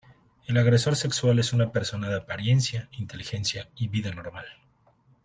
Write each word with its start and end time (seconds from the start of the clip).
El 0.47 0.57
agresor 0.57 0.95
sexual 0.95 1.37
es 1.37 1.53
una 1.53 1.71
persona 1.71 2.09
de 2.09 2.15
apariencia, 2.17 2.89
inteligencia 2.93 3.69
y 3.77 3.87
vida 3.87 4.11
normal. 4.11 4.47